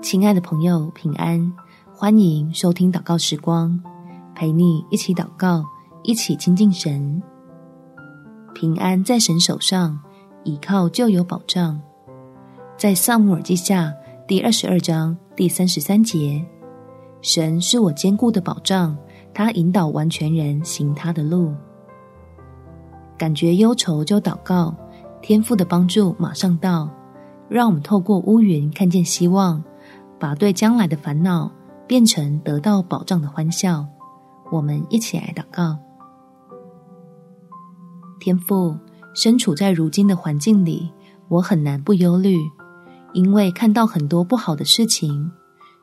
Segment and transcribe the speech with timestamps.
[0.00, 1.52] 亲爱的朋友，平安！
[1.92, 3.80] 欢迎收听祷告时光，
[4.34, 5.64] 陪你一起祷告，
[6.02, 7.20] 一起亲近神。
[8.54, 9.98] 平安在神手上，
[10.44, 11.80] 倚靠就有保障。
[12.76, 13.92] 在撒母耳记下
[14.28, 16.44] 第二十二章第三十三节，
[17.20, 18.96] 神是我坚固的保障，
[19.32, 21.52] 他引导完全人行他的路。
[23.18, 24.72] 感觉忧愁就祷告，
[25.20, 26.88] 天父的帮助马上到，
[27.54, 29.62] 让我们透过乌云看见希望。
[30.18, 31.50] 把对将来的烦恼
[31.86, 33.86] 变成得到保障的欢笑，
[34.50, 35.76] 我们一起来祷告。
[38.18, 38.76] 天父，
[39.14, 40.90] 身处在如今的环境里，
[41.28, 42.38] 我很难不忧虑，
[43.12, 45.30] 因为看到很多不好的事情，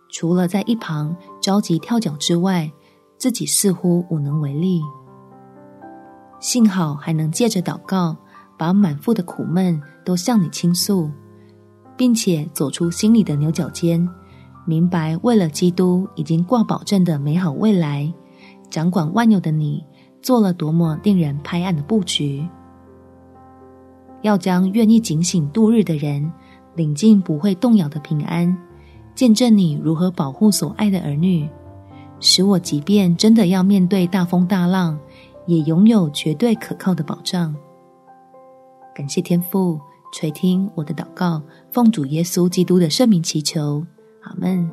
[0.09, 2.72] 除了在一旁着急跳脚之外，
[3.17, 4.81] 自己似乎无能为力。
[6.39, 8.17] 幸好还能借着祷告，
[8.58, 11.11] 把满腹的苦闷都向你倾诉，
[12.02, 14.09] 并且走出心里的牛角尖。
[14.66, 18.12] 明白，为了基督已经挂保证的美好未来，
[18.72, 19.86] 掌管万有的你
[20.20, 22.44] 做了多么令人拍案的布局，
[24.23, 26.31] 要将愿意警醒度日的人
[26.73, 28.58] 领进不会动摇的平安，
[29.14, 31.47] 见证你如何保护所爱的儿女，
[32.20, 34.97] 使我即便真的要面对大风大浪，
[35.45, 37.56] 也拥有绝对可靠的保障。
[38.95, 39.80] 感谢天父
[40.12, 43.86] 垂听我的祷告，奉主耶稣基督的圣名祈求。
[44.23, 44.70] 阿门，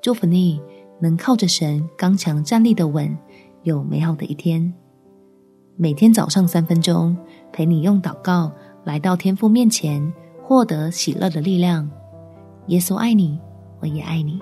[0.00, 0.60] 祝福你
[1.00, 3.16] 能靠着神刚强站立的稳，
[3.62, 4.72] 有美好的一天。
[5.76, 7.16] 每天早上三分钟，
[7.52, 8.52] 陪你用祷告
[8.84, 10.12] 来到天父面前，
[10.44, 11.90] 获得喜乐的力量。
[12.66, 13.40] 耶稣爱你，
[13.80, 14.38] 我也爱你。